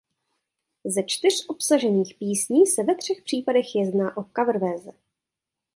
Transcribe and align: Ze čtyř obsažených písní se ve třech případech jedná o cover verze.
Ze 0.85 1.03
čtyř 1.03 1.45
obsažených 1.49 2.15
písní 2.19 2.67
se 2.67 2.83
ve 2.83 2.95
třech 2.95 3.21
případech 3.21 3.75
jedná 3.75 4.17
o 4.17 4.23
cover 4.35 4.57
verze. 4.57 4.91